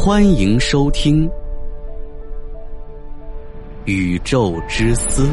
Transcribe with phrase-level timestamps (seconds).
[0.00, 1.28] 欢迎收听
[3.84, 5.26] 《宇宙之思》。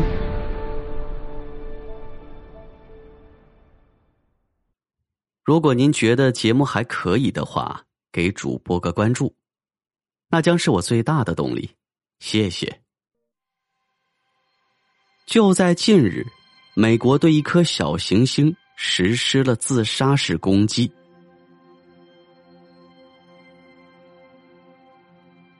[5.43, 9.35] 如果您觉得节目还可以的话，给主播个关注，
[10.29, 11.69] 那将是我最大的动力。
[12.17, 12.81] 谢谢。
[15.27, 16.25] 就在近日，
[16.73, 20.91] 美国对一颗小行星实施了自杀式攻击。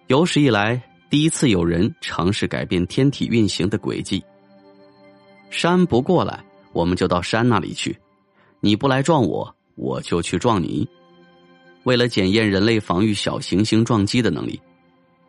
[0.07, 4.23] 有史以来第一次有人尝试改变天体运行的轨迹。
[5.49, 7.91] 山不过来，我们就到山那里去；
[8.59, 9.55] 你不来撞我。
[9.75, 10.87] 我就去撞你。
[11.83, 14.57] 为了检验人类防御小行星撞击的能力，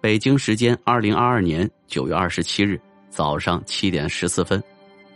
[0.01, 2.81] 北京时间二零二二年九月二十七日
[3.11, 4.63] 早上七点十四分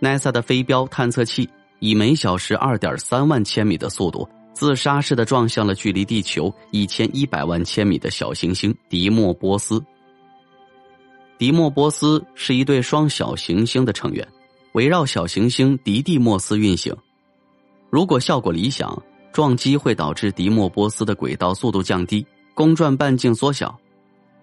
[0.00, 4.28] ，NASA 的飞镖探测器以每小时二点三万千米的速度，
[4.60, 9.82] 自杀式的撞向了距离地球一千一百万千米的小行星迪莫波斯。
[11.38, 14.28] 迪莫波斯是一对双小行星的成员，
[14.72, 16.94] 围绕小行星迪蒂莫斯运行。
[17.88, 19.02] 如果效果理想。
[19.32, 23.78] 撞击会导致迪莫波斯的轨道速度降低，公转半径缩小，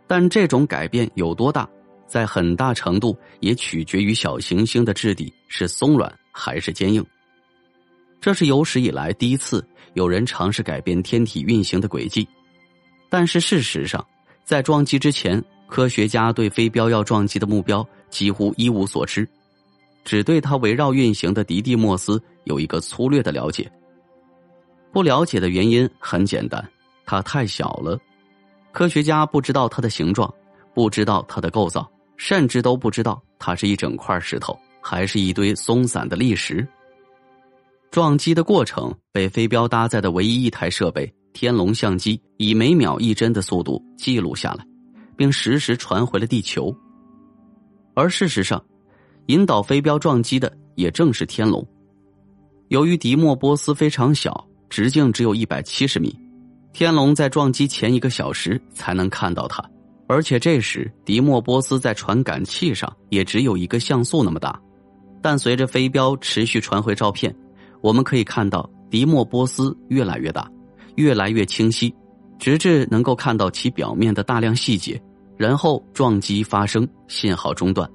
[0.08, 1.70] 但这种改变有多大，
[2.08, 7.06] 在很大程度也取决于小行星的质地是松软还是坚硬。
[8.20, 12.28] 这是有史以来第一次有人尝试改变天体运行的轨迹，
[13.10, 14.06] 但是事实上，
[14.44, 19.28] 在撞击之前，科学家对飞镖要撞击的目标几乎一无所知，
[20.04, 23.70] 只对它围绕运行的迪蒂莫斯有一个粗略的了解。
[24.92, 26.68] 不了解的原因很简单，
[27.06, 28.00] 它太小了，
[28.72, 30.34] 科学家不知道它的形状，
[30.74, 36.68] 不知道它的构造，甚至都不知道它是一整块石头还是一堆松散的砾石。
[37.98, 44.64] 撞击的过程被飞镖搭载的唯一一台设备——天龙相机，以每秒一帧的速度记录下来，
[45.16, 46.72] 并实时传回了地球。
[47.96, 48.64] 而事实上，
[49.30, 51.68] 引导飞镖撞击的也正是天龙。
[52.68, 54.48] 由于迪莫波斯非常小。
[54.70, 56.16] 直径只有一百七十米，
[56.74, 59.68] 天龙在撞击前一个小时才能看到它，
[60.08, 64.62] 而且这时迪莫波斯在传感器上也只有一个像素那么大。
[65.20, 67.36] 但随着飞镖持续传回照片，
[67.82, 70.50] 我们可以看到迪莫波斯越来越大，
[70.96, 71.94] 越来越清晰，
[72.40, 75.02] 直至能够看到其表面的大量细节。
[75.38, 77.88] 然后撞击发生，信号中断。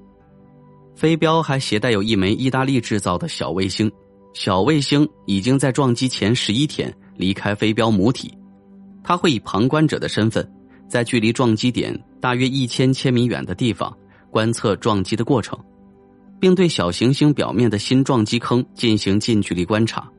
[0.94, 3.91] 飞镖还携带有一枚意大利制造的小卫星。
[4.32, 8.32] 小卫星已经在撞击前十一天离开飞镖母体，
[9.03, 10.48] 它会以旁观者的身份，
[10.88, 13.92] 在距离撞击点大约一千千米远的地方
[14.31, 15.59] 观测撞击的过程，
[16.42, 20.10] 并对小行星表面的新撞击坑进行近距离观察。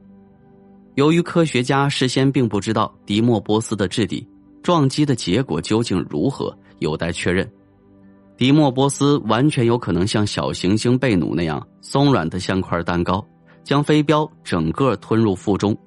[0.95, 4.25] 由于科学家事先并不知道迪莫波斯的质地，
[4.61, 7.45] 撞击的结果究竟如何有待确认。
[8.37, 13.21] 迪莫波斯完全有可能像小行星贝努那样松软的像块蛋糕。
[13.65, 15.77] 将飞镖整个吞入腹中，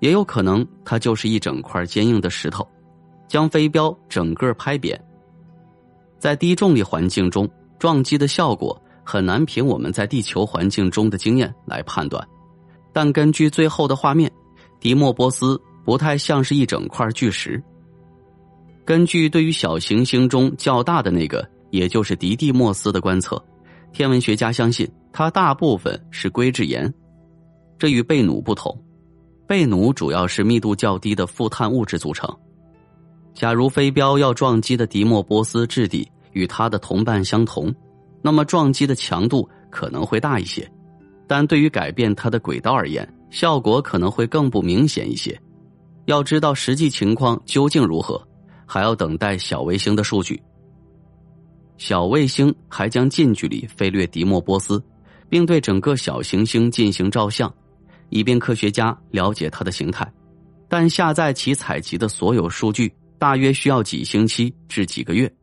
[0.00, 2.66] 也有可能它就是一整块坚硬的石头，
[3.28, 5.00] 将飞镖整个拍扁。
[6.18, 7.48] 在低重力环境中，
[7.80, 12.26] 撞击的效果很难凭我们在地球环境中的经验来判断。
[12.92, 14.30] 但根据最后的画面，
[14.80, 17.62] 迪莫波斯不太像是一整块巨石。
[18.84, 23.42] 根据对于小行星中较大的那个，也就是迪蒂莫斯的观测，
[23.92, 24.90] 天文学家相信。
[25.16, 26.92] 它大部分是硅质岩，
[27.78, 28.76] 这与贝努不同。
[29.46, 32.28] 贝努主要是密度较低的负碳物质组成。
[33.32, 37.72] 假如飞镖要撞击的迪莫波斯质地与它的同伴相同，
[38.24, 40.66] 那么撞击的强度可能会大一些，
[41.28, 45.38] 但对于改变它的轨道而言，效果可能会更不明显一些。
[46.06, 48.26] 要知道实际情况究竟如何，
[48.64, 50.42] 还要等待小卫星的数据。
[51.76, 54.82] 小卫星还将近距离飞掠迪莫波斯。
[55.26, 57.52] 并对整个小行星进行照相，
[58.08, 60.08] 以便科学家了解它的形态。
[60.68, 65.34] 但下载其采集的所有数据大约需要几星期至几个月。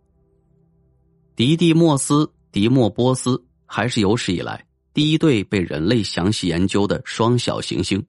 [1.36, 8.04] 迪蒂莫斯、迪莫波斯还是有史以来第一对被人类详细研究的双小行星。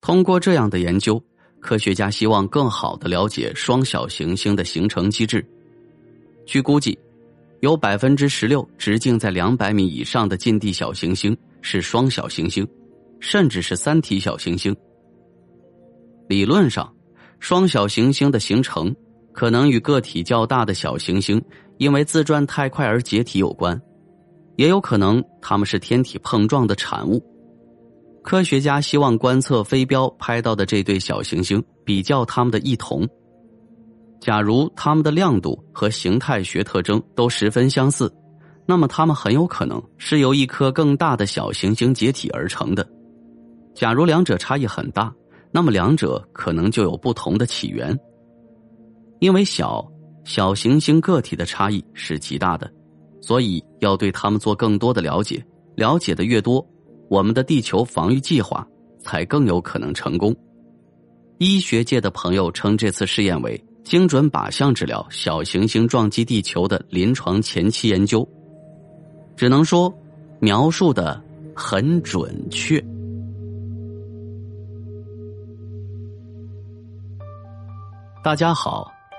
[0.00, 1.22] 通过这样的研究，
[1.60, 5.44] 科学家希望更好的了解双小行星的形成机制。
[6.46, 6.98] 据估计。
[7.60, 12.64] 有百分之十六直径在两百米以上的近地小行星是双小行星，
[13.18, 14.72] 甚至是三体小行星。
[16.28, 16.94] 理论上，
[17.40, 18.94] 双小行星的形成
[19.32, 21.42] 可能与个体较大的小行星
[21.78, 23.80] 因为自转太快而解体有关，
[24.56, 27.22] 也有可能它们是天体碰撞的产物。
[28.22, 33.08] 科学家希望观测飞镖拍到的这对小行星，比较它们的异同。
[34.20, 38.12] 假如它们的亮度和形态学特征都十分相似，
[38.66, 42.86] 那么它们很有可能是由一颗更大的小行星解体而成的。
[43.74, 45.14] 假如两者差异很大，
[45.52, 47.96] 那么两者可能就有不同的起源。
[49.20, 49.88] 因为小
[50.28, 52.70] 小行星个体的差异是极大的，
[53.22, 55.42] 所以要对它们做更多的了解。
[55.74, 56.62] 了解的越多，
[57.08, 60.36] 我们的地球防御计划才更有可能成功。
[61.38, 68.28] 医学界的朋友称这次试验为精准靶向治疗小行星撞击地球的临床前期研究，
[69.34, 69.90] 只能说
[70.40, 71.24] 描述的
[71.56, 72.78] 很准确。
[78.22, 78.92] 大家好，